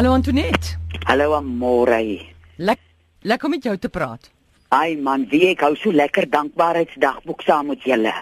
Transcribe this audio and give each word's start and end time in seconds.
Hallo 0.00 0.14
Antoinette. 0.14 0.78
Hallo 1.04 1.34
Amore. 1.36 2.24
Lek 2.56 2.78
lekker 3.20 3.44
om 3.44 3.52
met 3.52 3.66
jou 3.68 3.74
te 3.76 3.90
praat. 3.92 4.30
Ai 4.72 4.96
man, 4.96 5.26
wie 5.28 5.50
ek 5.50 5.60
hou 5.60 5.74
so 5.76 5.92
lekker 5.92 6.24
dankbaarheidsdagboek 6.32 7.44
saam 7.44 7.68
met 7.68 7.84
julle. 7.84 8.14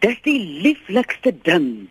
Dis 0.00 0.16
die 0.24 0.38
lieflikste 0.64 1.34
ding. 1.44 1.90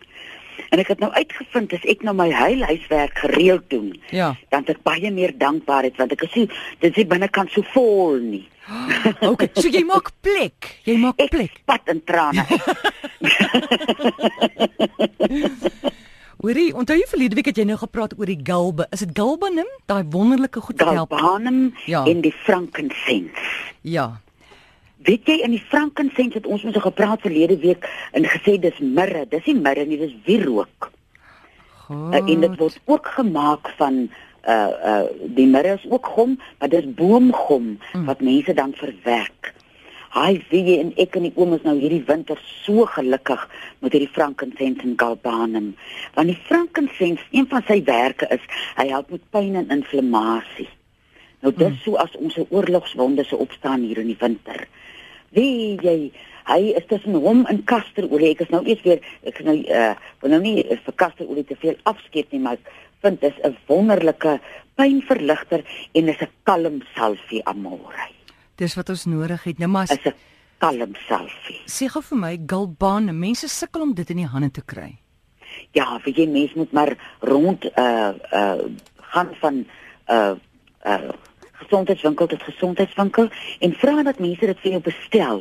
En 0.74 0.82
ek 0.82 0.90
het 0.96 0.98
nou 1.04 1.12
uitgevind 1.14 1.76
as 1.78 1.86
ek 1.94 2.02
nou 2.02 2.16
my 2.18 2.26
huilhuiswerk 2.34 3.22
gereeld 3.22 3.70
doen, 3.70 3.94
Ja. 4.10 4.32
dan 4.50 4.66
het 4.66 4.74
ek 4.74 4.82
baie 4.82 5.14
meer 5.14 5.30
dankbaarheid 5.38 5.94
want 6.02 6.10
ek 6.18 6.26
so 6.26 6.50
dit 6.82 6.98
is 6.98 7.06
binnekant 7.06 7.54
so 7.54 7.62
vol 7.70 8.18
nie. 8.18 8.48
Okay, 9.30 9.46
so 9.54 9.68
jy 9.70 9.84
maak 9.86 10.10
plek. 10.26 10.74
Jy 10.90 10.98
maak 10.98 11.22
Ek 11.22 11.30
plek. 11.30 11.54
spat 11.62 11.86
in 11.94 12.02
trane. 12.02 12.42
Hoorie, 16.60 16.74
onthou 16.76 16.96
jy 16.98 17.06
verlede 17.08 17.36
week 17.38 17.46
het 17.48 17.56
jy 17.56 17.64
nou 17.64 17.78
gepraat 17.80 18.10
oor 18.18 18.28
die 18.28 18.42
galbe. 18.44 18.84
Is 18.92 19.00
dit 19.00 19.14
galbanum? 19.16 19.68
Daai 19.88 20.02
wonderlike 20.12 20.60
goed 20.60 20.82
wat 20.82 20.90
help. 20.92 21.12
Galbanum 21.16 21.72
Ja. 21.88 22.04
en 22.04 22.20
die 22.20 22.32
frankincense. 22.32 23.46
Ja. 23.80 24.20
Weet 25.08 25.24
jy 25.24 25.38
in 25.40 25.54
die 25.56 25.62
frankincense 25.70 26.36
het 26.36 26.46
ons 26.46 26.62
mos 26.62 26.74
al 26.74 26.84
gepraat 26.84 27.24
verlede 27.24 27.56
week 27.64 27.88
en 28.12 28.28
gesê 28.28 28.58
dis 28.60 28.78
mirre. 28.78 29.24
Dis 29.28 29.46
nie 29.48 29.56
mirre 29.56 29.86
nie, 29.86 29.96
dis 29.96 30.12
wierook. 30.24 30.90
Goed. 31.86 32.12
Uh, 32.12 32.28
en 32.28 32.40
dit 32.40 32.58
word 32.58 32.80
ook 32.84 33.06
gemaak 33.06 33.72
van 33.78 34.10
uh 34.44 34.68
uh 34.84 35.02
die 35.32 35.46
mirre 35.46 35.78
is 35.80 35.88
ook 35.88 36.06
gom, 36.06 36.36
maar 36.58 36.68
dis 36.68 36.94
boomgom 36.94 37.78
mm. 37.92 38.04
wat 38.04 38.20
mense 38.20 38.54
dan 38.54 38.76
verwerk. 38.76 39.54
Hy 40.10 40.40
jy 40.50 40.80
en 40.80 40.90
ek 40.98 41.14
en 41.14 41.28
die 41.28 41.36
oom 41.38 41.52
is 41.54 41.62
nou 41.62 41.76
hierdie 41.78 42.02
winter 42.08 42.38
so 42.64 42.82
gelukkig 42.90 43.44
met 43.78 43.94
hierdie 43.94 44.10
frankincense 44.10 44.82
en 44.82 44.96
galbanum. 44.98 45.68
Want 46.16 46.32
die 46.32 46.40
frankincense, 46.48 47.22
een 47.30 47.46
van 47.50 47.62
sy 47.68 47.78
werke 47.86 48.26
is 48.34 48.42
hy 48.74 48.88
help 48.90 49.12
met 49.14 49.22
pyn 49.30 49.54
en 49.60 49.70
inflammasie. 49.70 50.66
Nou 51.44 51.52
dis 51.54 51.70
mm. 51.70 51.78
so 51.84 51.94
as 52.02 52.16
ons 52.18 52.36
'n 52.36 52.50
oorlogswonde 52.50 53.24
se 53.24 53.36
opstaan 53.36 53.86
hier 53.86 54.02
in 54.02 54.10
die 54.10 54.18
winter. 54.20 54.66
Weet 55.30 55.82
jy, 55.86 56.12
hy 56.50 56.60
is 56.74 56.86
tussen 56.90 57.14
hom 57.14 57.46
en 57.46 57.64
kasterolie. 57.64 58.34
Ek 58.34 58.42
is 58.44 58.50
nou 58.50 58.64
eers 58.66 58.82
weer 58.82 59.00
ek 59.22 59.38
is 59.38 59.46
nou 59.46 59.56
uh 59.62 59.94
wil 60.20 60.30
nou 60.34 60.42
nie 60.42 60.64
vir 60.66 60.94
kasterolie 60.96 61.46
te 61.46 61.56
veel 61.56 61.78
afskeep 61.84 62.32
nie, 62.32 62.42
maar 62.42 62.58
ek 62.58 62.72
vind 63.00 63.20
dis 63.20 63.38
'n 63.44 63.56
wonderlike 63.66 64.40
pynverligter 64.74 65.62
en 65.94 66.08
is 66.08 66.20
'n 66.20 66.34
kalm 66.42 66.82
salvie 66.94 67.44
amore. 67.44 68.19
Dis 68.60 68.76
wat 68.76 68.90
ons 68.92 69.06
nodig 69.08 69.44
het. 69.48 69.58
Nou 69.58 69.70
maar 69.72 69.88
Is 69.90 70.04
'n 70.04 70.14
kalm 70.58 70.94
salvie. 71.08 71.60
sê 71.66 71.88
gou 71.88 72.02
vir 72.02 72.18
my 72.18 72.38
galbanum. 72.46 73.18
Mense 73.18 73.48
sukkel 73.48 73.80
om 73.82 73.94
dit 73.94 74.10
in 74.10 74.16
die 74.16 74.26
hande 74.26 74.50
te 74.50 74.62
kry. 74.62 74.98
Ja, 75.72 75.98
vir 76.04 76.12
jy 76.12 76.26
mens 76.28 76.52
moet 76.54 76.72
maar 76.72 76.96
rond 77.20 77.64
uh 77.64 78.12
uh 78.32 78.58
gaan 79.12 79.28
van 79.40 79.64
uh 80.08 80.34
uh 80.84 81.10
gesondheidswinkel 81.52 82.26
tot 82.26 82.42
gesondheidswinkel 82.42 83.28
en 83.60 83.72
vra 83.72 84.02
dat 84.02 84.18
mense 84.18 84.46
dit 84.46 84.58
vir 84.60 84.70
jou 84.70 84.82
bestel. 84.82 85.40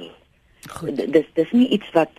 Goed. 0.70 0.95
Dis 1.12 1.25
dis 1.34 1.52
nie 1.52 1.67
iets 1.70 1.92
wat 1.94 2.09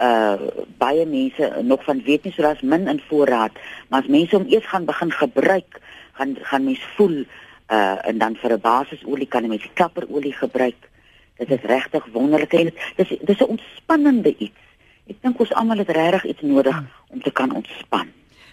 uh 0.00 0.36
baie 0.78 1.06
mense 1.06 1.60
nog 1.62 1.84
van 1.84 2.02
weet 2.02 2.24
nie 2.24 2.32
so 2.32 2.42
daar's 2.42 2.62
min 2.62 2.88
in 2.88 3.00
voorraad 3.08 3.52
maar 3.88 4.02
as 4.02 4.08
mense 4.08 4.36
hom 4.36 4.46
eers 4.48 4.66
gaan 4.66 4.84
begin 4.84 5.12
gebruik 5.12 5.80
gaan 6.12 6.36
gaan 6.42 6.64
mens 6.64 6.82
voel 6.96 7.24
uh 7.70 7.96
en 8.08 8.18
dan 8.18 8.36
vir 8.36 8.52
'n 8.52 8.60
basisolie 8.60 9.26
kan 9.28 9.42
'n 9.44 9.48
mens 9.48 9.66
klapperolie 9.74 10.32
gebruik. 10.32 10.90
Dit 11.36 11.50
is 11.50 11.62
regtig 11.62 12.04
wonderlik 12.12 12.52
en 12.52 12.64
dit- 12.64 12.78
dis 12.96 13.18
dis 13.20 13.38
'n 13.40 13.44
ontspannende 13.56 14.36
iets. 14.38 14.60
Ek 15.06 15.16
dink 15.22 15.40
ons 15.40 15.52
almal 15.52 15.78
het 15.78 15.88
regtig 15.88 16.24
iets 16.24 16.42
nodig 16.42 16.82
om 17.08 17.22
te 17.22 17.30
kan 17.30 17.52
ontspan. 17.54 18.08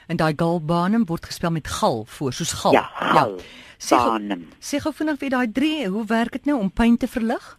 En 0.08 0.18
daai 0.18 0.34
galbanum 0.36 1.06
word 1.06 1.26
gespel 1.26 1.52
met 1.52 1.68
gal 1.68 2.06
voor, 2.08 2.34
soos 2.34 2.52
gal. 2.54 2.72
ja 2.72 2.90
gal 2.94 3.36
Sê 3.78 3.96
gou- 3.96 4.10
banum 4.12 4.48
Sê 4.60 4.78
gou 4.80 4.94
vinnig 4.94 5.20
weer 5.20 5.30
daai 5.30 5.52
drie, 5.52 5.88
hoe 5.88 6.06
werk 6.06 6.32
dit 6.32 6.46
nou 6.46 6.60
om 6.60 6.72
pyn 6.72 6.98
te 6.98 7.08
verlig? 7.08 7.58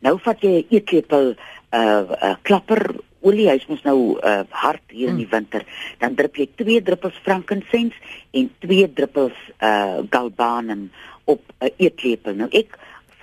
Nou 0.00 0.18
vat 0.20 0.40
jy 0.40 0.48
'n 0.48 0.66
eetlepel 0.74 1.34
uh, 1.72 2.02
uh 2.22 2.34
klapper 2.42 2.94
olie, 3.26 3.48
hy's 3.50 3.66
mos 3.68 3.82
nou 3.86 3.98
uh 4.22 4.42
hard 4.62 4.82
hier 4.94 5.10
in 5.12 5.20
die 5.20 5.28
winter. 5.30 5.64
Dan 5.98 6.14
drup 6.18 6.38
jy 6.38 6.46
2 6.62 6.82
druppels 6.86 7.18
frankincense 7.26 7.96
en 8.32 8.50
2 8.64 8.88
druppels 8.98 9.38
uh 9.60 10.02
galbanum 10.10 10.90
op 11.24 11.42
'n 11.60 11.72
eetlepel. 11.76 12.34
Nou 12.34 12.48
ek 12.52 12.78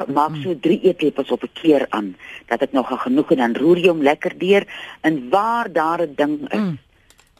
maak 0.07 0.35
so 0.43 0.55
3 0.59 0.79
eetlepels 0.89 1.31
op 1.31 1.43
'n 1.43 1.53
keer 1.53 1.85
aan 1.89 2.15
dat 2.47 2.61
ek 2.61 2.71
nog 2.73 2.89
genoeg 3.03 3.31
en 3.31 3.37
dan 3.37 3.55
roer 3.55 3.77
jy 3.77 3.87
hom 3.87 4.01
lekker 4.01 4.33
deur 4.37 4.63
en 5.01 5.29
waar 5.29 5.71
daar 5.71 6.01
'n 6.01 6.13
ding 6.15 6.41
is 6.51 6.59
Mm. 6.59 6.77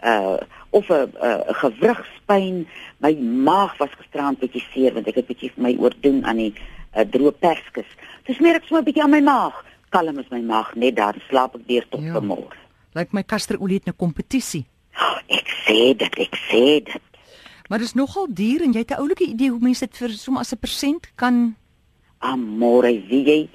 uh 0.03 0.37
of 0.69 0.89
'n 0.89 1.11
'n 1.21 1.53
gewrigspyn. 1.53 2.67
My 2.97 3.13
maag 3.49 3.77
was 3.77 3.89
gisterand 3.97 4.39
bietjie 4.39 4.65
seer 4.73 4.93
want 4.93 5.07
ek 5.07 5.15
het 5.15 5.27
bietjie 5.27 5.51
vir 5.55 5.63
my 5.63 5.75
oordoen 5.79 6.25
aan 6.25 6.37
die 6.37 6.53
uh, 6.97 7.01
droë 7.01 7.31
perskes. 7.39 7.89
Dis 8.25 8.39
meer 8.39 8.55
ek 8.55 8.63
sommer 8.65 8.81
'n 8.81 8.85
bietjie 8.85 9.03
aan 9.03 9.09
my 9.09 9.21
maag. 9.21 9.65
Kalm 9.93 10.17
is 10.19 10.29
my 10.33 10.41
maag 10.41 10.73
net 10.75 10.95
daar 10.97 11.15
slaap 11.29 11.55
ek 11.59 11.67
deur 11.69 11.85
tot 11.89 12.01
Ja. 12.01 12.13
vanmôre. 12.17 12.57
Lyk 12.97 13.13
my 13.13 13.23
kasterolie 13.23 13.79
het 13.79 13.87
'n 13.87 13.97
kompetisie. 13.97 14.65
Oh, 14.97 15.17
ek 15.37 15.47
sê 15.65 15.93
dit, 15.97 16.13
ek 16.19 16.35
sê 16.49 16.83
dit. 16.83 17.01
Maar 17.69 17.79
dis 17.79 17.93
nogal 17.93 18.27
duur 18.29 18.61
en 18.61 18.73
jy 18.73 18.79
het 18.79 18.91
'n 18.91 19.01
oulike 19.01 19.25
idee 19.25 19.49
hoe 19.49 19.59
mense 19.59 19.85
dit 19.85 19.97
vir 19.97 20.09
sommer 20.09 20.41
as 20.41 20.53
'n 20.53 20.57
persent 20.57 21.11
kan 21.15 21.55
Amore, 22.19 22.91
wie 23.09 23.23
jy 23.25 23.49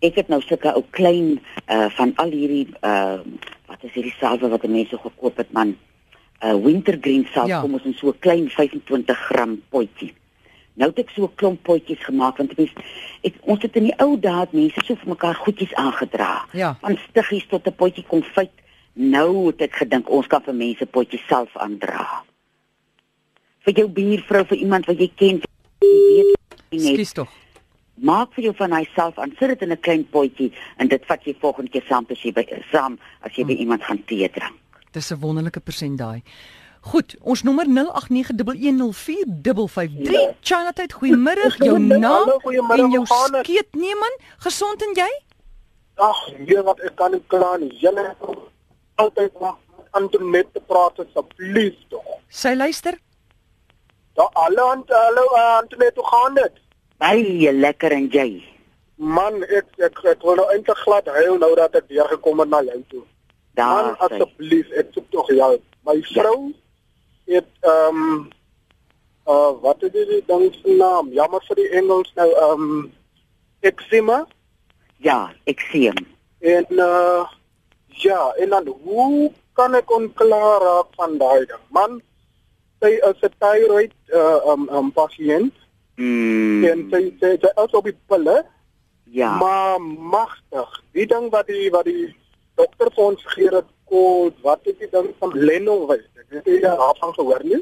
ek 0.00 0.14
het 0.16 0.28
nou 0.28 0.40
sulke 0.40 0.72
ou 0.72 0.84
klein 0.96 1.40
uh 1.68 1.88
van 1.90 2.12
al 2.16 2.30
hierdie 2.30 2.68
uh 2.82 3.20
wat 3.68 3.84
is 3.84 3.92
hierdie 3.92 4.14
salwe 4.20 4.48
wat 4.48 4.66
mense 4.66 4.96
gekoop 4.96 5.36
het 5.36 5.52
man. 5.52 5.76
Uh 6.42 6.56
wintergreen 6.64 7.26
salf 7.32 7.48
ja. 7.48 7.60
kom 7.60 7.74
ons 7.74 7.84
in 7.84 7.94
so 7.94 8.08
'n 8.08 8.18
klein 8.18 8.48
25 8.48 9.18
gram 9.28 9.62
potjie. 9.70 10.14
Nou 10.74 10.90
het 10.90 10.98
ek 10.98 11.10
so 11.10 11.24
'n 11.24 11.34
klomp 11.34 11.62
potjies 11.62 12.04
gemaak 12.04 12.36
want 12.36 12.56
mens 12.56 12.70
ek 13.22 13.34
ons 13.42 13.62
het 13.62 13.76
in 13.76 13.84
die 13.84 13.98
ou 13.98 14.16
dae 14.16 14.40
het 14.40 14.52
mense 14.52 14.80
so 14.84 14.94
vir 14.94 15.08
mekaar 15.08 15.34
goedjies 15.34 15.74
aangedra. 15.74 16.46
Ja. 16.52 16.76
Van 16.80 16.98
stiggies 17.08 17.46
tot 17.46 17.66
'n 17.66 17.74
potjie 17.74 18.04
konfyt. 18.06 18.54
Nou 18.92 19.46
het 19.46 19.60
ek 19.60 19.74
gedink 19.74 20.10
ons 20.10 20.26
kan 20.26 20.42
vir 20.42 20.54
mense 20.54 20.86
potjies 20.86 21.26
self 21.26 21.56
aandra. 21.56 22.24
Vir 23.64 23.74
jou 23.74 23.88
buurvrou, 23.88 24.44
vir 24.44 24.56
iemand 24.56 24.86
wat 24.86 24.98
jy 24.98 25.10
ken, 25.16 25.42
jy 25.80 25.88
weet 26.06 26.36
net 26.70 26.94
Skus 26.94 27.12
tog. 27.12 27.28
maak 28.00 28.32
vir 28.34 28.44
jou 28.44 28.54
van 28.56 28.72
hyself 28.72 29.18
aan 29.18 29.32
sit 29.38 29.48
dit 29.48 29.62
in 29.62 29.72
'n 29.72 29.80
klein 29.80 30.04
potjie 30.04 30.52
en 30.78 30.88
dit 30.88 31.06
vat 31.06 31.24
jy 31.24 31.34
volgende 31.40 31.70
keer 31.70 31.84
saam 31.88 32.06
as 32.10 32.22
jy 32.22 32.32
by 32.32 32.44
saam 32.72 32.98
as 33.20 33.32
jy 33.36 33.44
by 33.44 33.52
iemand 33.52 33.82
gaan 33.82 34.04
tee 34.04 34.28
drink. 34.28 34.54
Dis 34.92 35.12
'n 35.12 35.20
wonderlike 35.20 35.60
persent 35.60 35.98
daai. 35.98 36.22
Goed, 36.80 37.16
ons 37.20 37.42
nommer 37.42 37.66
0891104553. 37.66 40.10
Ja. 40.10 40.34
Chana 40.40 40.72
tyd, 40.72 40.92
goeiemôre. 40.96 41.50
Jou 41.60 41.78
naam 41.78 42.30
goeiemôre, 42.40 42.86
en 42.86 42.90
jou 42.90 43.04
skeet 43.06 43.74
neem 43.76 43.98
man. 44.00 44.14
Gesond 44.46 44.82
en 44.82 44.94
jy? 44.96 45.10
Ag, 46.00 46.20
nee, 46.38 46.62
wat 46.64 46.80
ek 46.80 46.94
kan 46.96 47.12
nie 47.12 47.20
kla 47.28 47.56
nie. 47.60 47.68
Julle 47.82 48.14
altyd 49.00 49.32
wag 49.42 49.58
Antoinette 49.98 50.52
te 50.56 50.62
praat 50.70 50.96
asseblief 51.04 51.76
tog. 51.92 52.06
Sy 52.32 52.54
luister. 52.56 52.96
Ja, 54.16 54.26
hallo 54.38 54.64
Ant 54.72 54.88
hallo 54.94 55.24
uh, 55.34 55.58
Antoinette, 55.58 56.00
hoe 56.00 56.08
gaan 56.08 56.34
dit? 56.38 56.54
Baie 57.02 57.52
lekker 57.52 57.92
en 57.96 58.06
jy. 58.12 58.28
Man, 58.96 59.42
ek 59.48 59.68
ek 59.84 60.00
ek 60.14 60.20
wil 60.24 60.36
nou 60.40 60.48
eintlik 60.54 60.80
glad 60.84 61.06
huil 61.16 61.36
nou 61.40 61.52
dat 61.58 61.72
ek 61.76 61.86
weer 61.92 62.08
gekom 62.14 62.40
het 62.44 62.50
na 62.52 62.60
jou 62.64 62.80
toe. 62.88 63.04
Man, 63.04 63.08
Daar 63.60 63.86
asseblief, 64.06 64.68
ek 64.80 64.88
soek 64.96 65.08
tog 65.12 65.28
jou. 65.34 65.52
My 65.88 65.98
vrou 66.12 66.38
het 67.34 67.48
ehm 67.60 68.02
um, 68.02 68.28
uh 69.30 69.52
wat 69.62 69.82
is 69.86 69.92
die 69.92 70.22
ding 70.26 70.46
se 70.54 70.76
naam? 70.78 71.12
Jammer 71.12 71.42
vir 71.48 71.60
die 71.62 71.70
Engels 71.80 72.12
nou 72.14 72.28
ehm 72.30 72.68
um, 72.68 72.92
eczema 73.60 74.26
Ja, 75.00 75.32
ek 75.44 75.60
sien. 75.72 75.96
En 76.40 76.66
uh 76.70 77.24
ja, 77.88 78.32
en 78.38 78.48
dan 78.48 78.66
hoe 78.84 79.32
kan 79.52 79.74
ek 79.74 79.90
onklaar 79.90 80.60
raak 80.60 80.94
van 80.96 81.18
daai 81.18 81.46
ding? 81.46 81.64
Man, 81.68 82.00
sy 82.80 82.96
is 82.98 83.22
'n 83.22 83.34
thyroid 83.38 83.96
uh 84.12 84.52
um, 84.52 84.68
um 84.68 84.92
pasiënt 84.92 85.56
Mm, 86.00 86.64
en 86.64 86.86
sy 86.88 87.00
sy 87.20 87.34
sy 87.42 87.48
is 87.60 87.74
op 87.76 87.84
die 87.84 87.96
pille, 88.08 88.38
ja. 89.12 89.34
maar 89.36 89.80
magtig. 89.82 90.78
Die 90.96 91.04
ding 91.10 91.26
wat 91.34 91.50
die 91.50 91.68
wat 91.74 91.84
die 91.90 92.06
dokter 92.56 92.88
vir 92.94 93.10
ons 93.10 93.26
gegee 93.26 93.50
het, 93.52 93.68
kol, 93.90 94.30
wat 94.46 94.60
is 94.70 94.78
die 94.80 94.88
ding 94.94 95.10
van 95.18 95.34
Lenowys? 95.34 96.06
Ek 96.22 96.26
weet 96.30 96.46
nie 96.46 96.60
daarvan 96.64 97.14
gehoor 97.18 97.42
nie. 97.44 97.60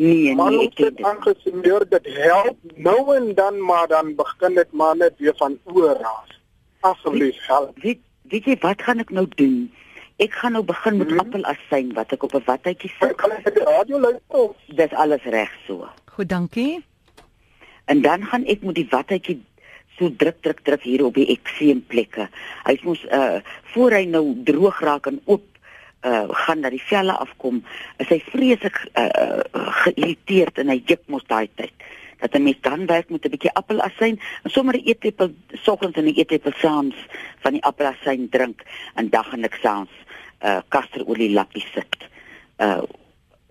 Nee, 0.00 0.34
Man, 0.34 0.54
nee, 0.56 0.66
ek 0.66 0.70
ek 0.70 0.76
ken 0.76 0.86
het 0.86 0.96
dit. 0.96 1.06
aangesimeer 1.06 1.84
dit 1.90 2.06
help 2.24 2.56
nou 2.76 3.00
en 3.16 3.34
dan, 3.36 3.58
maar 3.70 3.86
dan 3.90 4.14
begin 4.16 4.54
dit 4.56 4.72
maar 4.72 4.96
net 4.96 5.14
weer 5.18 5.34
van 5.36 5.58
oor 5.64 5.96
raas. 6.00 6.30
Asseblief 6.80 7.36
help. 7.46 7.76
Weet 7.84 7.98
weet 8.30 8.44
jy 8.48 8.56
wat 8.62 8.82
gaan 8.86 9.02
ek 9.02 9.10
nou 9.10 9.26
doen? 9.36 9.56
Ek 10.20 10.32
gaan 10.40 10.52
nou 10.56 10.62
begin 10.64 10.96
met 11.00 11.10
Mhm. 11.10 11.18
appelasyn 11.18 11.92
wat 11.96 12.12
ek 12.12 12.22
op 12.22 12.34
'n 12.34 12.42
watjie 12.46 12.90
sit. 13.00 13.14
Kan 13.16 13.30
ek 13.32 13.54
die 13.54 13.64
radio 13.64 13.98
luister? 13.98 14.54
Dis 14.68 14.92
alles 14.92 15.22
reg 15.24 15.50
so. 15.66 15.88
Goed, 16.14 16.28
dankie. 16.28 16.84
En 17.84 18.00
dan 18.02 18.22
gaan 18.24 18.44
ek 18.46 18.62
met 18.62 18.74
die 18.74 18.88
watjie 18.90 19.42
so 20.00 20.08
druk 20.16 20.40
druk 20.40 20.64
druk 20.64 20.82
hier 20.88 21.04
op 21.04 21.14
die 21.14 21.28
ekseemplekke. 21.36 22.28
Hy 22.64 22.76
mos 22.86 23.04
uh 23.12 23.40
voor 23.74 23.94
hy 24.00 24.04
nou 24.08 24.24
droog 24.48 24.80
raak 24.80 25.06
en 25.12 25.20
oop 25.26 25.44
uh 26.08 26.26
gaan 26.46 26.64
dat 26.64 26.72
die 26.72 26.82
velle 26.88 27.12
afkom, 27.12 27.60
is 28.00 28.08
hy 28.08 28.20
vreeslik 28.32 28.78
uh, 28.94 29.06
uh 29.06 29.66
geïrriteerd 29.84 30.62
en 30.62 30.72
hy 30.72 30.80
juk 30.88 31.04
mos 31.12 31.26
daai 31.28 31.48
tyd. 31.60 31.74
Dat 32.20 32.34
'n 32.36 32.42
mens 32.42 32.60
dan 32.60 32.86
werk 32.86 33.10
met 33.10 33.24
'n 33.24 33.30
bietjie 33.30 33.52
appelasyn 33.52 34.20
en 34.44 34.50
sommer 34.50 34.76
'n 34.76 34.88
eetlepel 34.88 35.34
soggens 35.52 35.96
en 35.96 36.08
'n 36.08 36.16
eetlepel 36.16 36.52
saans 36.56 36.96
van 37.44 37.52
die 37.52 37.64
appelasyn 37.64 38.28
drink 38.28 38.64
en 38.94 39.10
dag 39.10 39.32
en 39.32 39.40
nik 39.40 39.58
saans 39.62 39.92
uh 40.40 40.60
kasterolie 40.68 41.32
lappies 41.32 41.68
sit. 41.74 41.96
Uh 42.58 42.82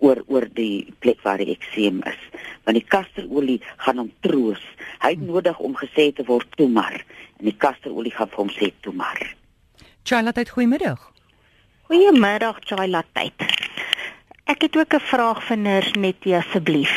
oor 0.00 0.22
oor 0.26 0.48
die 0.56 0.92
plek 0.98 1.20
waar 1.22 1.38
die 1.38 1.54
ekseem 1.54 2.02
is. 2.08 2.20
Want 2.64 2.76
die 2.80 2.86
kasterolie 2.86 3.60
gaan 3.84 4.02
hom 4.02 4.12
troos. 4.24 4.62
Hy 5.04 5.14
het 5.14 5.22
nodig 5.24 5.58
om 5.58 5.76
gesê 5.76 6.10
te 6.12 6.24
word 6.28 6.48
toe 6.56 6.68
maar 6.68 6.98
en 7.40 7.48
die 7.48 7.56
kasterolie 7.56 8.12
gaan 8.12 8.28
vir 8.28 8.42
hom 8.42 8.52
sê 8.52 8.72
toe 8.84 8.92
maar. 8.96 9.20
Charlotte, 10.04 10.44
goeiemiddag. 10.50 11.00
Goeiemiddag, 11.88 12.60
Charlotte. 12.68 13.30
Ek 14.44 14.62
het 14.62 14.76
ook 14.76 14.94
'n 14.94 15.08
vraag 15.12 15.42
vir 15.44 15.56
Nurse 15.56 15.98
Nettie 15.98 16.36
asseblief. 16.36 16.94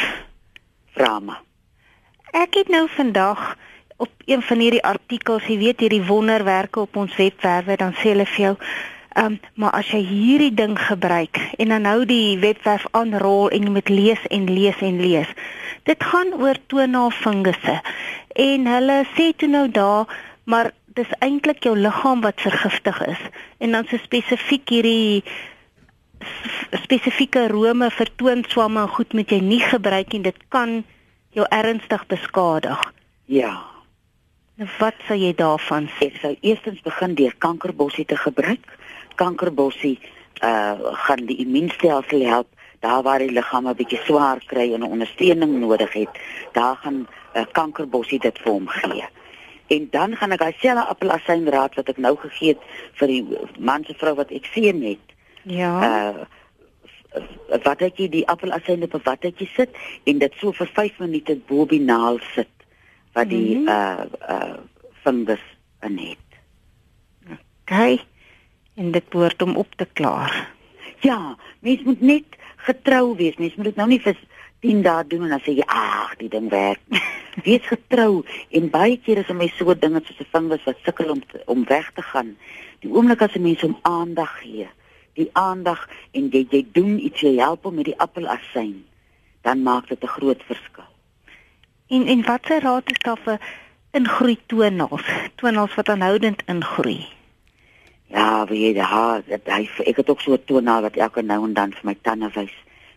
Vra 0.96 1.20
maar. 1.20 1.42
Ek 2.32 2.54
het 2.54 2.70
nou 2.70 2.88
vandag 2.90 3.58
op 3.98 4.10
een 4.26 4.42
van 4.42 4.60
hierdie 4.60 4.84
artikels, 4.84 5.46
jy 5.46 5.58
weet 5.58 5.80
hierdie 5.80 6.06
wonderwerke 6.06 6.80
op 6.80 6.96
ons 6.96 7.16
webwerwe, 7.16 7.76
dan 7.78 7.94
sê 7.94 8.14
hulle 8.14 8.26
vir 8.26 8.46
jou, 8.46 8.56
um, 9.20 9.40
maar 9.56 9.72
as 9.78 9.90
jy 9.94 10.02
hierdie 10.06 10.54
ding 10.54 10.78
gebruik 10.80 11.40
en 11.58 11.74
dan 11.74 11.86
nou 11.88 12.06
die 12.10 12.38
webwerf 12.40 12.86
aanrol 12.92 13.50
en 13.50 13.68
jy 13.68 13.74
moet 13.74 13.90
lees 13.90 14.28
en 14.30 14.48
lees 14.50 14.80
en 14.82 15.02
lees. 15.02 15.30
Dit 15.84 16.04
gaan 16.04 16.34
oor 16.40 16.58
tonaalfungusse. 16.72 17.80
En 18.40 18.68
hulle 18.68 19.00
sê 19.16 19.32
toe 19.38 19.50
nou 19.50 19.68
daar, 19.72 20.10
maar 20.44 20.72
dis 20.98 21.10
eintlik 21.20 21.64
jou 21.66 21.76
liggaam 21.78 22.22
wat 22.22 22.42
vergiftig 22.42 23.00
is 23.08 23.22
en 23.58 23.74
dan 23.74 23.88
so 23.90 23.98
spesifiek 24.02 24.70
hierdie 24.70 25.24
spesifieke 26.84 27.48
arome 27.50 27.90
vir 27.92 28.12
toonswamme 28.20 28.86
en 28.86 28.92
goed 28.96 29.14
moet 29.18 29.32
jy 29.34 29.42
nie 29.44 29.62
gebruik 29.64 30.14
en 30.14 30.26
dit 30.30 30.44
kan 30.54 30.82
jou 31.34 31.46
ernstig 31.50 32.06
beskadig. 32.08 32.80
Ja. 33.26 33.56
Nou 34.62 34.70
wat 34.78 35.00
sou 35.08 35.18
jy 35.18 35.34
daarvan 35.36 35.90
sê? 35.98 36.12
Ek 36.14 36.22
sou 36.22 36.34
eerstens 36.46 36.84
begin 36.86 37.16
deur 37.18 37.34
kankerbossie 37.42 38.06
te 38.06 38.18
gebruik. 38.20 38.70
Kankerbossie 39.16 40.00
uh 40.44 40.94
gaan 41.06 41.26
die 41.26 41.38
immuunstelsel 41.38 42.26
help 42.26 42.48
daar 42.80 43.04
waar 43.04 43.20
die 43.20 43.32
liggaam 43.32 43.68
'n 43.68 43.76
bietjie 43.76 44.00
swaar 44.04 44.44
kry 44.46 44.74
en 44.74 44.84
ondersteuning 44.84 45.60
nodig 45.60 45.94
het. 45.94 46.10
Daar 46.52 46.76
gaan 46.76 47.08
uh, 47.36 47.46
kankerbossie 47.52 48.20
dit 48.20 48.40
vir 48.40 48.52
hom 48.52 48.68
gee. 48.68 49.06
En 49.68 49.88
dan 49.92 50.16
gaan 50.16 50.32
ek 50.32 50.40
daai 50.40 50.56
selfe 50.60 50.86
appelasynraad 50.88 51.76
wat 51.76 51.90
ek 51.90 51.98
nou 51.98 52.16
gegee 52.18 52.48
het 52.48 52.62
vir 53.00 53.08
die 53.08 53.24
man 53.60 53.84
se 53.88 53.94
vrou 53.94 54.16
wat 54.16 54.32
ek 54.32 54.46
sien 54.46 54.84
het. 54.84 55.06
Ja. 55.44 55.72
Uh 55.82 56.26
wat 57.64 57.80
jy 57.80 58.08
die 58.10 58.28
appelasyne 58.28 58.88
op 58.92 59.04
wat 59.06 59.24
het 59.24 59.40
jy 59.40 59.46
sit 59.56 59.70
en 60.04 60.18
dit 60.18 60.34
so 60.42 60.52
vir 60.52 60.68
5 60.74 61.00
minute 61.00 61.36
bo 61.48 61.66
die 61.66 61.80
naal 61.82 62.18
sit 62.34 62.50
wat 63.14 63.30
die 63.30 63.56
Mhm. 63.56 63.68
uh 63.70 64.06
uh 64.30 64.58
fungus 65.04 65.44
in 65.82 65.98
het. 65.98 66.18
Okay. 67.64 68.00
En 68.76 68.92
dit 68.92 69.10
behoort 69.10 69.42
om 69.42 69.56
op 69.56 69.76
te 69.76 69.88
klaar. 69.94 70.54
Ja, 71.00 71.38
mens 71.60 71.84
moet 71.84 72.02
net 72.02 72.38
getrou 72.56 73.16
wees. 73.16 73.36
Mens 73.36 73.56
moet 73.56 73.66
dit 73.66 73.76
nou 73.76 73.88
nie 73.88 74.02
vir 74.02 74.18
10 74.64 74.82
dae 74.82 75.08
doen 75.08 75.26
en 75.28 75.36
dan 75.36 75.44
sê 75.44 75.54
jy 75.58 75.66
ag, 75.68 76.16
die 76.22 76.30
ding 76.32 76.50
werk. 76.50 76.82
wees 77.48 77.66
getrou 77.68 78.24
en 78.50 78.70
baie 78.70 78.98
keer 78.98 79.18
is 79.24 79.30
'n 79.30 79.38
mens 79.38 79.58
so 79.58 79.74
dinge 79.74 80.02
soos 80.06 80.20
'n 80.20 80.32
fungus 80.32 80.64
wat 80.64 80.80
sukkel 80.86 81.10
om 81.10 81.22
te, 81.28 81.42
om 81.46 81.66
weg 81.66 81.92
te 81.96 82.02
gaan. 82.02 82.38
Die 82.80 82.92
oomblik 82.92 83.22
as 83.22 83.36
'n 83.36 83.42
mens 83.42 83.62
hom 83.62 83.78
aandag 83.82 84.40
gee, 84.42 84.68
die 85.14 85.30
aandag 85.34 85.90
en 86.12 86.30
jy 86.30 86.46
jy 86.50 86.66
doen 86.72 87.00
iets 87.00 87.22
jy 87.22 87.36
help 87.38 87.64
hom 87.64 87.76
met 87.76 87.86
die 87.86 88.00
appelasyn, 88.00 88.86
dan 89.42 89.64
maak 89.64 89.88
dit 89.88 90.04
'n 90.04 90.16
groot 90.18 90.44
verskil. 90.44 90.92
En 91.88 92.08
en 92.08 92.24
watse 92.24 92.60
raad 92.60 92.92
is 92.92 93.00
daar 93.00 93.20
vir 93.26 93.40
ingroei 93.92 94.38
tonaals? 94.46 95.06
Tonaals 95.36 95.76
wat 95.76 95.90
aanhoudend 95.90 96.42
ingroei. 96.46 97.08
Ja, 98.14 98.46
wie 98.46 98.60
jy 98.68 98.74
daar, 98.78 99.24
dit 99.26 99.48
hy 99.50 99.64
ek 99.90 100.04
het 100.04 100.10
ook 100.10 100.22
so 100.22 100.34
'n 100.34 100.46
tonaal 100.46 100.86
wat 100.86 100.98
elke 101.02 101.22
nou 101.22 101.46
en 101.48 101.54
dan 101.54 101.72
vir 101.74 101.86
my 101.90 101.96
tande 102.02 102.30
wys. 102.36 102.54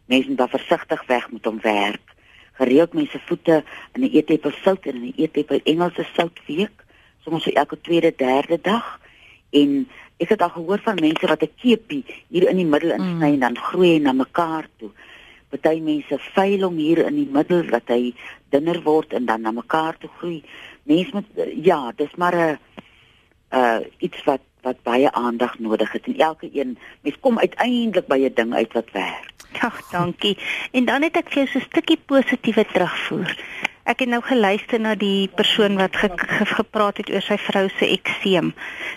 Mense 0.06 0.28
moet 0.28 0.38
daar 0.38 0.58
versigtig 0.58 1.06
weg 1.06 1.30
met 1.32 1.44
hom 1.44 1.60
werk. 1.60 2.04
Gereeld 2.52 2.92
mense 2.92 3.18
voete 3.26 3.64
in 3.94 4.02
'n 4.02 4.12
eetlepel 4.12 4.52
sout 4.62 4.86
en 4.86 4.94
in 4.94 5.08
'n 5.08 5.14
eetlepel 5.16 5.60
Engelse 5.64 6.04
sout 6.14 6.40
week, 6.46 6.84
soms 7.24 7.42
so 7.42 7.50
elke 7.50 7.80
tweede, 7.80 8.12
derde 8.16 8.58
dag. 8.60 9.00
En 9.50 9.88
ek 10.16 10.28
het 10.28 10.42
al 10.42 10.50
gehoor 10.50 10.80
van 10.84 10.94
mense 11.00 11.26
wat 11.26 11.42
'n 11.42 11.54
keepie 11.56 12.04
hier 12.28 12.48
in 12.48 12.56
die 12.56 12.66
middel 12.66 12.90
insny 12.90 13.28
mm. 13.28 13.32
en 13.32 13.40
dan 13.40 13.58
groei 13.58 13.92
hy 13.92 13.98
na 13.98 14.12
mekaar 14.12 14.68
toe. 14.76 14.90
Party 15.48 15.80
mense 15.80 16.18
veil 16.18 16.60
hom 16.62 16.76
hier 16.76 17.06
in 17.06 17.14
die 17.14 17.30
middel 17.32 17.66
dat 17.66 17.88
hy 17.88 18.14
dunner 18.48 18.82
word 18.82 19.12
en 19.12 19.24
dan 19.24 19.40
na 19.40 19.50
mekaar 19.50 19.96
toe 19.98 20.10
groei. 20.18 20.42
Mense 20.82 21.10
moet 21.12 21.48
ja, 21.64 21.92
dis 21.96 22.14
maar 22.16 22.36
'n 22.36 22.58
uh 23.52 23.80
iets 23.98 24.24
wat 24.24 24.40
wat 24.66 24.82
baie 24.82 25.12
aandag 25.12 25.58
nodig 25.62 25.92
het 25.92 26.10
en 26.10 26.18
elke 26.18 26.50
een 26.52 26.76
mens 27.06 27.16
kom 27.20 27.38
uiteindelik 27.38 28.06
by 28.10 28.18
'n 28.26 28.34
ding 28.34 28.54
uit 28.54 28.72
wat 28.72 28.90
werk. 28.92 29.32
Ag, 29.60 29.80
dankie. 29.90 30.36
En 30.72 30.84
dan 30.84 31.02
het 31.02 31.16
ek 31.16 31.30
vir 31.32 31.42
jou 31.42 31.46
so 31.46 31.58
'n 31.58 31.68
stukkie 31.70 32.00
positiewe 32.06 32.64
terugvoer. 32.72 33.30
Ek 33.84 34.00
het 34.00 34.08
nou 34.08 34.22
geluister 34.22 34.80
na 34.80 34.94
die 34.94 35.28
persoon 35.28 35.76
wat 35.76 35.96
ge 35.96 36.10
ge 36.16 36.44
gepraat 36.44 36.96
het 36.96 37.10
oor 37.10 37.22
sy 37.22 37.38
vrou 37.38 37.68
se 37.78 37.86
ekseem. 37.86 38.54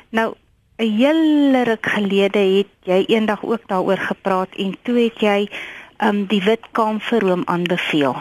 Nou 0.10 0.34
'n 0.78 0.96
hele 0.98 1.64
ruk 1.64 1.86
gelede 1.86 2.40
het 2.40 2.72
jy 2.84 3.06
eendag 3.08 3.44
ook 3.44 3.68
daaroor 3.68 3.98
gepraat 3.98 4.56
en 4.56 4.76
toe 4.82 4.98
het 4.98 5.20
jy 5.20 5.50
um 5.98 6.26
die 6.26 6.44
wit 6.44 6.66
kamferoom 6.72 7.42
aanbeveel. 7.46 8.16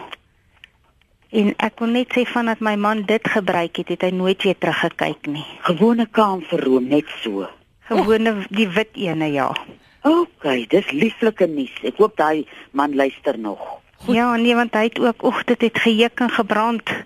En 1.28 1.50
ek 1.60 1.82
wil 1.82 1.90
net 1.92 2.14
sê 2.16 2.24
vandat 2.24 2.62
my 2.64 2.72
man 2.80 3.02
dit 3.08 3.26
gebruik 3.28 3.76
het, 3.76 3.90
het 3.92 4.04
hy 4.06 4.12
nooit 4.16 4.42
weer 4.46 4.56
teruggekyk 4.56 5.28
nie. 5.28 5.44
Gewone 5.66 6.06
kaamverroom 6.08 6.88
net 6.88 7.10
so. 7.20 7.44
Gewone 7.90 8.46
die 8.48 8.68
wit 8.72 8.96
ene 8.96 9.28
ja. 9.34 9.50
OK, 10.08 10.46
dis 10.72 10.88
lieflike 10.96 11.46
nuus. 11.52 11.74
Ek 11.84 12.00
hoop 12.00 12.16
daai 12.16 12.46
man 12.72 12.96
luister 12.96 13.36
nog. 13.36 13.60
Goed. 13.98 14.14
Ja, 14.14 14.30
nee, 14.40 14.54
want 14.56 14.72
hy 14.78 14.86
het 14.88 14.98
ook 15.02 15.44
dit 15.46 15.60
het 15.60 15.78
gejuk 15.84 16.24
en 16.24 16.32
gebrand. 16.32 16.96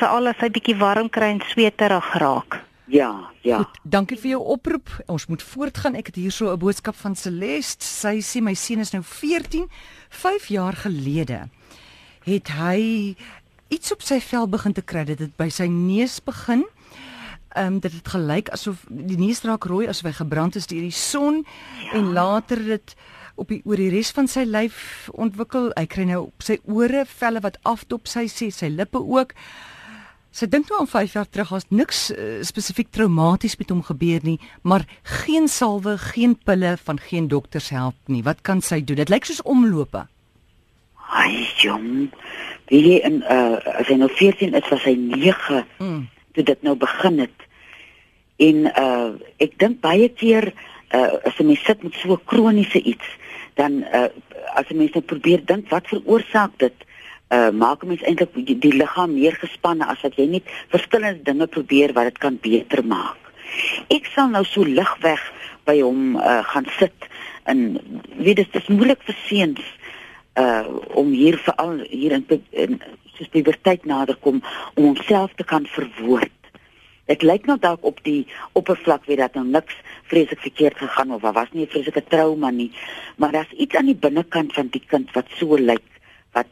Veral 0.00 0.32
as 0.32 0.42
hy 0.42 0.50
bietjie 0.50 0.76
warm 0.80 1.10
kry 1.12 1.30
en 1.36 1.42
sweterig 1.52 2.12
raak. 2.18 2.62
Ja, 2.90 3.30
ja. 3.46 3.62
Goed, 3.62 3.78
dankie 3.84 4.18
vir 4.18 4.34
jou 4.34 4.42
oproep. 4.56 4.90
Ons 5.06 5.28
moet 5.30 5.42
voortgaan. 5.42 5.94
Ek 5.94 6.10
het 6.10 6.18
hier 6.18 6.32
so 6.34 6.50
'n 6.50 6.58
boodskap 6.58 6.96
van 6.96 7.14
Celeste. 7.14 7.84
Sy 7.84 8.18
sê 8.20 8.42
my 8.42 8.54
seun 8.54 8.80
is 8.80 8.92
nou 8.92 9.02
14. 9.02 9.68
5 10.08 10.46
jaar 10.46 10.72
gelede 10.72 11.48
het 12.24 12.48
hy 12.54 13.14
iets 13.72 13.92
op 13.92 14.04
sy 14.04 14.20
vel 14.20 14.48
begin 14.52 14.76
te 14.76 14.84
kry. 14.84 15.06
Dit 15.08 15.22
het 15.24 15.34
by 15.40 15.48
sy 15.52 15.66
neus 15.72 16.20
begin. 16.24 16.66
Ehm 17.52 17.74
um, 17.74 17.80
dit 17.84 17.92
het 17.92 18.08
gelyk 18.08 18.48
asof 18.52 18.84
die 18.88 19.18
neus 19.20 19.42
raak 19.44 19.66
rooi 19.68 19.84
asof 19.88 20.08
hy 20.08 20.14
gebrand 20.16 20.56
is 20.56 20.68
deur 20.70 20.80
die 20.80 20.94
son 20.96 21.42
ja. 21.44 21.98
en 21.98 22.12
later 22.16 22.62
dit 22.64 22.94
op 23.36 23.50
die 23.52 23.60
oor 23.68 23.76
die 23.76 23.90
res 23.92 24.12
van 24.16 24.28
sy 24.28 24.44
lyf 24.48 25.10
ontwikkel. 25.12 25.70
Hy 25.76 25.84
kry 25.90 26.06
nou 26.08 26.22
op 26.30 26.44
sy 26.44 26.58
ore 26.64 27.04
velle 27.08 27.42
wat 27.44 27.58
afdop, 27.68 28.08
sy 28.08 28.24
sê 28.30 28.48
sy 28.52 28.70
lippe 28.72 29.00
ook. 29.00 29.34
Sy 30.32 30.48
dink 30.48 30.70
nou 30.70 30.80
aan 30.80 30.88
5 30.88 31.16
jaar 31.18 31.28
terug 31.28 31.52
as 31.52 31.68
niks 31.68 32.06
uh, 32.12 32.40
spesifiek 32.40 32.88
traumaties 32.88 33.58
met 33.60 33.72
hom 33.72 33.82
gebeur 33.84 34.24
nie, 34.24 34.38
maar 34.64 34.86
geen 35.24 35.48
salwe, 35.48 35.98
geen 36.00 36.38
pille 36.48 36.78
van 36.86 37.00
geen 37.08 37.28
dokters 37.28 37.68
help 37.68 37.98
nie. 38.08 38.22
Wat 38.24 38.40
kan 38.40 38.64
sy 38.64 38.80
doen? 38.80 39.02
Dit 39.02 39.12
lyk 39.12 39.28
soos 39.28 39.44
omlope. 39.44 40.06
Ai 41.12 41.44
jong. 41.60 42.10
Wie 42.72 43.00
in 43.04 43.20
uh 43.28 43.60
as 43.78 43.88
hy 43.90 43.98
nou 44.00 44.08
14 44.08 44.54
is, 44.56 44.68
was 44.72 44.84
hy 44.88 44.94
9 44.96 45.64
Mm. 45.78 46.08
toe 46.32 46.44
dit 46.44 46.62
nou 46.62 46.76
begin 46.80 47.18
het. 47.26 47.38
En 48.40 48.64
uh 48.72 49.10
ek 49.44 49.58
dink 49.60 49.80
baie 49.84 50.08
keer 50.08 50.52
uh 50.94 51.12
as 51.28 51.36
'n 51.38 51.46
mens 51.46 51.64
sit 51.64 51.82
met 51.82 51.94
so 52.00 52.14
'n 52.16 52.24
kroniese 52.24 52.80
iets, 52.82 53.04
dan 53.60 53.84
uh 53.92 54.08
as 54.56 54.70
'n 54.70 54.76
mens 54.76 54.92
nou 54.96 55.04
probeer 55.04 55.44
dink 55.44 55.68
wat 55.68 55.86
veroorsaak 55.92 56.56
dit, 56.58 56.74
uh 57.28 57.50
maak 57.50 57.82
'n 57.84 57.88
mens 57.92 58.02
eintlik 58.02 58.32
die, 58.34 58.58
die 58.58 58.72
liggaam 58.76 59.12
meer 59.14 59.36
gespanne 59.36 59.84
as 59.86 60.00
wat 60.00 60.16
jy 60.16 60.26
net 60.26 60.44
verskillende 60.68 61.22
dinge 61.22 61.46
probeer 61.46 61.92
wat 61.92 62.04
dit 62.04 62.18
kan 62.18 62.38
beter 62.40 62.84
maak. 62.84 63.20
Ek 63.88 64.06
sal 64.14 64.28
nou 64.28 64.44
so 64.44 64.64
ligweg 64.64 65.20
by 65.64 65.80
hom 65.80 66.16
uh 66.16 66.40
gaan 66.44 66.66
sit 66.78 66.96
en 67.44 67.76
weet 68.16 68.36
dit 68.36 68.54
is 68.54 68.66
moeilik 68.68 69.02
vir 69.04 69.16
seuns 69.28 69.60
uh 70.34 70.66
om 70.94 71.10
hier 71.12 71.38
veral 71.38 71.82
hier 71.90 72.12
in, 72.12 72.26
in 72.50 72.80
soos 73.16 73.28
puberteit 73.28 73.84
naderkom 73.84 74.42
om 74.74 74.84
homself 74.84 75.32
te 75.36 75.44
kan 75.44 75.66
verwoord. 75.66 76.30
Dit 77.10 77.22
lyk 77.22 77.46
nou 77.46 77.58
dalk 77.60 77.84
op 77.84 77.98
die 78.06 78.26
oppervlak 78.52 79.04
weer 79.04 79.20
dat 79.20 79.34
nou 79.34 79.44
niks 79.46 79.74
vreeslik 80.08 80.40
verkeerd 80.40 80.78
gegaan 80.78 81.12
of 81.12 81.22
daar 81.22 81.36
was 81.36 81.52
nie 81.52 81.66
'n 81.66 81.70
vreeslike 81.70 82.04
trauma 82.08 82.50
nie, 82.50 82.70
maar 83.16 83.32
daar's 83.32 83.52
iets 83.52 83.74
aan 83.74 83.86
die 83.86 84.02
binnekant 84.06 84.52
van 84.52 84.68
die 84.68 84.82
kind 84.86 85.12
wat 85.12 85.26
so 85.36 85.56
lyk 85.56 85.88
wat 86.32 86.48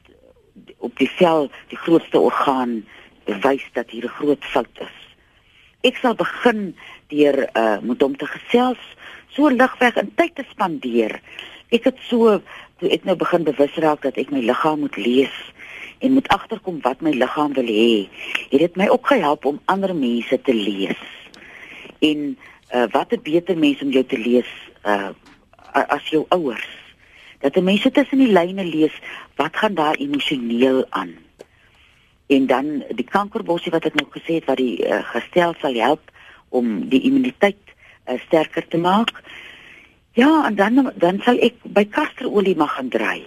op 0.79 0.99
die 0.99 1.11
vel 1.11 1.51
die 1.69 1.79
grootste 1.79 2.19
orgaan 2.19 2.85
bewys 3.25 3.65
dat 3.73 3.91
hier 3.91 4.05
'n 4.05 4.19
groot 4.21 4.45
fout 4.45 4.77
is. 4.81 4.97
Ek 5.81 5.97
sal 5.97 6.15
begin 6.15 6.77
deur 7.09 7.49
uh 7.57 7.79
met 7.81 8.01
hom 8.01 8.17
te 8.17 8.27
gesels 8.27 8.83
so 9.29 9.49
ligweg 9.49 9.97
in 9.97 10.15
tyd 10.15 10.35
te 10.35 10.45
spandeer. 10.51 11.21
Ek 11.71 11.85
het 11.85 11.99
so 12.09 12.43
toe 12.81 12.91
ek 12.91 13.05
nou 13.05 13.17
begin 13.17 13.45
bewus 13.45 13.77
raak 13.85 14.03
dat 14.03 14.19
ek 14.21 14.33
my 14.33 14.41
liggaam 14.41 14.81
moet 14.85 14.97
lees 14.97 15.37
en 16.01 16.17
moet 16.17 16.29
agterkom 16.33 16.81
wat 16.81 17.03
my 17.05 17.13
liggaam 17.13 17.53
wil 17.53 17.69
hê, 17.69 18.09
het 18.49 18.61
dit 18.65 18.77
my 18.81 18.89
ook 18.89 19.07
gehelp 19.13 19.45
om 19.45 19.61
ander 19.69 19.93
mense 19.95 20.41
te 20.43 20.55
lees. 20.57 21.01
En 22.01 22.39
uh, 22.73 22.87
wat 22.93 23.13
'n 23.13 23.23
beter 23.23 23.59
mens 23.59 23.83
om 23.83 23.91
jou 23.91 24.05
te 24.05 24.19
lees 24.19 24.49
uh, 24.85 25.13
as 25.73 26.09
jou 26.09 26.25
ouers. 26.29 26.69
Dat 27.41 27.57
'n 27.57 27.65
mens 27.65 27.85
tussen 27.93 28.19
die 28.19 28.33
lyne 28.33 28.65
lees 28.65 28.97
wat 29.37 29.57
gaan 29.57 29.75
daar 29.75 29.95
emosioneel 29.95 30.87
aan. 30.89 31.13
En 32.27 32.47
dan 32.47 32.85
die 32.89 33.05
kankerbossie 33.05 33.73
wat 33.73 33.85
ek 33.85 33.95
nou 33.95 34.09
gesê 34.11 34.39
het 34.39 34.45
wat 34.45 34.57
die 34.57 34.87
uh, 34.87 35.03
gestel 35.03 35.55
sal 35.61 35.75
help 35.75 36.01
om 36.49 36.89
die 36.89 37.03
immuniteit 37.03 37.61
uh, 38.07 38.19
sterker 38.27 38.69
te 38.69 38.79
maak. 38.79 39.11
Ja, 40.21 40.47
en 40.47 40.55
dan 40.55 40.93
dan 40.95 41.21
sal 41.25 41.39
ek 41.41 41.63
by 41.65 41.87
kasterolie 41.89 42.57
mag 42.61 42.75
gaan 42.77 42.91
draai. 42.93 43.23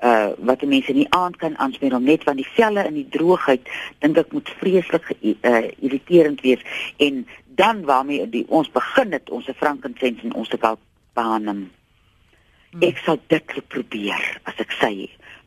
Uh 0.00 0.32
wat 0.48 0.62
mense 0.64 0.92
nie 0.96 1.10
aand 1.12 1.36
kan 1.42 1.58
aansmeer 1.60 1.96
om 1.98 2.06
net 2.08 2.24
van 2.24 2.40
die 2.40 2.48
velle 2.56 2.86
in 2.88 2.96
die 2.96 3.08
droogheid 3.16 3.68
dink 4.00 4.16
ek 4.22 4.32
moet 4.32 4.48
vreeslik 4.62 5.10
uh 5.20 5.52
irriterend 5.84 6.40
wees 6.46 6.64
en 6.96 7.26
dan 7.60 7.84
waarmee 7.90 8.30
die 8.32 8.46
ons 8.48 8.72
begin 8.72 9.12
het 9.12 9.28
ons 9.30 9.52
frankincense 9.60 10.24
en 10.24 10.34
ons 10.40 10.56
galbanum. 10.56 11.62
Hmm. 11.68 12.88
Ek 12.88 13.04
sal 13.04 13.20
dit 13.28 13.54
probeer 13.68 14.24
as 14.48 14.64
ek 14.64 14.72
sê 14.80 14.94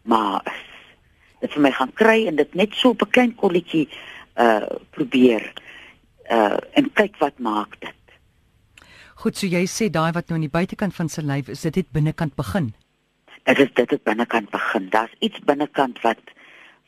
maar 0.05 0.45
dit 1.41 1.53
vir 1.53 1.65
my 1.65 1.75
gaan 1.81 1.97
kry 2.05 2.19
en 2.29 2.37
dit 2.45 2.53
net 2.53 2.77
so 2.77 2.93
op 2.93 3.01
'n 3.01 3.15
klein 3.17 3.35
kolletjie 3.35 3.87
uh 4.37 4.69
probeer 4.93 5.53
uh 6.29 6.57
en 6.77 6.93
kyk 6.93 7.17
wat 7.25 7.39
maak 7.39 7.81
dit. 7.81 7.96
Goed, 9.17 9.37
so 9.37 9.47
jy 9.49 9.63
sê 9.65 9.87
daai 9.89 10.11
wat 10.13 10.27
nou 10.29 10.35
aan 10.37 10.45
die 10.45 10.53
buitekant 10.53 10.93
van 10.93 11.07
sy 11.09 11.23
lyf 11.25 11.47
is, 11.49 11.63
dit 11.65 11.79
het 11.81 11.87
binnekant 11.95 12.35
begin. 12.37 12.67
Dit 13.49 13.61
is 13.63 13.71
dit 13.73 13.93
het 13.95 14.03
binnekant 14.05 14.51
begin. 14.53 14.89
Daar's 14.93 15.15
iets 15.25 15.39
binnekant 15.49 16.01
wat 16.05 16.21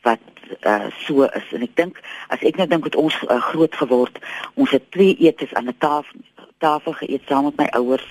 wat 0.06 0.22
uh 0.66 0.86
so 1.02 1.26
is 1.26 1.48
en 1.54 1.64
ek 1.66 1.74
dink 1.78 1.98
as 2.34 2.42
ek 2.46 2.56
nou 2.58 2.66
dink 2.70 2.86
het 2.86 2.96
ons 3.02 3.16
uh, 3.26 3.40
groot 3.50 3.74
geword, 3.82 4.22
ons 4.54 4.70
het 4.70 4.86
twee 4.94 5.16
etes 5.26 5.54
aan 5.58 5.68
'n 5.68 5.76
tafel 5.82 6.22
tafel 6.60 6.94
geëet 7.00 7.26
saam 7.28 7.48
met 7.48 7.56
my 7.56 7.68
ouers. 7.78 8.06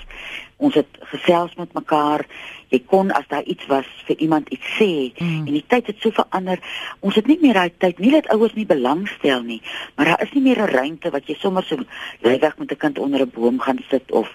Ons 0.58 0.76
het 0.76 0.98
gesels 1.14 1.56
met 1.56 1.74
mekaar. 1.78 2.26
Jy 2.74 2.82
kon 2.90 3.14
as 3.16 3.28
daar 3.32 3.46
iets 3.50 3.66
was 3.72 3.88
vir 4.08 4.20
iemand 4.26 4.50
iets 4.54 4.76
sê 4.78 5.14
mm. 5.16 5.46
en 5.48 5.54
die 5.54 5.64
tyd 5.68 5.88
het 5.90 6.02
so 6.04 6.14
verander. 6.14 6.60
Ons 7.00 7.16
het 7.18 7.30
nie 7.30 7.40
meer 7.42 7.58
daai 7.58 7.72
tyd 7.78 8.02
nie 8.04 8.12
dat 8.14 8.30
ouers 8.34 8.54
nie 8.58 8.68
belangstel 8.70 9.46
nie, 9.46 9.62
maar 9.96 10.12
daar 10.12 10.26
is 10.26 10.34
nie 10.36 10.44
meer 10.50 10.62
'n 10.62 10.74
ruimte 10.74 11.10
wat 11.10 11.26
jy 11.28 11.36
sommer 11.40 11.64
so 11.64 11.78
lywig 12.22 12.58
met 12.58 12.72
'n 12.72 12.78
kind 12.78 13.00
onder 13.00 13.22
'n 13.22 13.32
boom 13.34 13.60
gaan 13.60 13.80
sit 13.90 14.12
of 14.12 14.30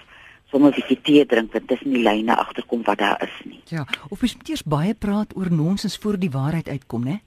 sommer 0.50 0.70
'n 0.70 0.80
bietjie 0.80 1.00
tee 1.02 1.26
drink 1.26 1.52
want 1.52 1.68
tussen 1.68 1.92
die 1.92 2.02
lyne 2.02 2.36
agterkom 2.36 2.82
wat 2.82 2.98
daar 2.98 3.22
is 3.22 3.36
nie. 3.44 3.60
Ja, 3.64 3.86
of 4.08 4.20
jy 4.20 4.34
moet 4.36 4.48
eers 4.48 4.62
baie 4.62 4.94
praat 4.94 5.36
oor 5.36 5.52
nonsens 5.52 5.96
voor 5.96 6.18
die 6.18 6.30
waarheid 6.30 6.68
uitkom, 6.68 7.04
né? 7.04 7.20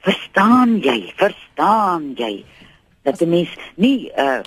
Verstaan 0.00 0.78
jy? 0.80 1.12
Verstaan 1.16 2.12
jy 2.16 2.44
dat 3.02 3.20
'n 3.20 3.28
mens 3.28 3.56
nie 3.74 4.10
uh 4.16 4.40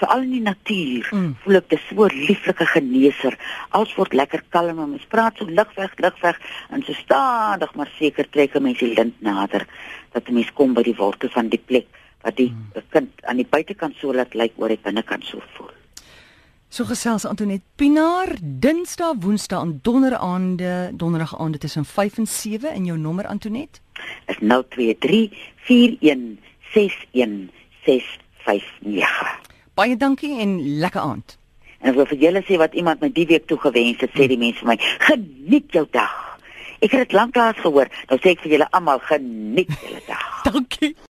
veral 0.00 0.22
in 0.22 0.32
die 0.36 0.44
natuur 0.44 1.08
mm. 1.12 1.34
voel 1.42 1.60
ek 1.60 1.68
dis 1.70 1.84
so 1.88 2.06
'n 2.06 2.24
lieflike 2.28 2.66
geneeser. 2.72 3.38
Alles 3.70 3.94
word 3.96 4.12
lekker 4.12 4.42
kalm 4.50 4.78
en 4.78 4.90
mens 4.90 5.06
praat 5.08 5.36
so 5.38 5.44
ligweg, 5.44 5.92
ligweg 5.98 6.40
en 6.70 6.82
so 6.82 6.92
stadig 6.92 7.74
maar 7.74 7.90
seker 7.98 8.28
trek 8.30 8.54
'n 8.54 8.62
mens 8.62 8.78
die 8.78 8.94
lint 8.94 9.20
nader 9.20 9.66
dat 10.12 10.28
'n 10.28 10.34
mens 10.34 10.52
kom 10.52 10.74
by 10.74 10.82
die 10.82 10.96
wortel 10.96 11.28
van 11.28 11.48
die 11.48 11.62
plek 11.66 11.86
wat 12.22 12.36
die 12.36 12.50
mm. 12.50 12.82
kind 12.90 13.10
aan 13.24 13.36
die 13.36 13.48
buitekant 13.48 13.96
so 13.96 14.12
laat 14.12 14.34
lyk 14.34 14.52
oor 14.56 14.68
die 14.68 14.82
binnekant 14.82 15.24
so 15.24 15.40
voel. 15.54 15.72
So 16.68 16.84
gesels 16.84 17.24
Antoinette 17.24 17.64
Pinaar 17.76 18.34
Dinsdae, 18.42 19.14
Woensdae 19.20 19.60
en 19.60 19.78
Donderdagaande, 19.82 20.90
Donderdag 20.94 21.38
aande 21.38 21.58
tussen 21.58 21.84
5 21.84 22.18
en 22.18 22.26
7 22.26 22.70
en 22.70 22.84
jou 22.84 22.98
nommer 22.98 23.26
Antoinette 23.26 23.80
is 24.26 24.36
023 24.40 25.30
41 25.68 26.38
61 26.72 27.50
659. 27.84 29.45
Baie 29.76 29.96
dankie 30.00 30.38
en 30.40 30.56
lekker 30.80 31.00
aand. 31.04 31.34
En 31.84 31.90
ek 31.90 31.96
wil 31.98 32.06
vir 32.08 32.22
julle 32.22 32.40
sê 32.46 32.56
wat 32.56 32.72
iemand 32.80 33.02
my 33.04 33.10
die 33.12 33.26
week 33.28 33.44
toe 33.50 33.58
gewens 33.60 34.00
het, 34.00 34.14
sê 34.16 34.24
die 34.30 34.38
mense 34.40 34.62
vir 34.62 34.70
my, 34.70 34.76
geniet 35.04 35.76
jou 35.76 35.82
dag. 35.92 36.14
Ek 36.80 36.94
het 36.94 37.02
dit 37.02 37.16
lanklaas 37.16 37.60
gehoor, 37.60 37.90
nou 38.08 38.16
sê 38.22 38.32
ek 38.32 38.40
vir 38.46 38.54
julle 38.54 38.68
almal 38.78 39.02
geniet 39.04 39.74
julle 39.82 40.00
dag. 40.08 40.24
dankie. 40.48 40.94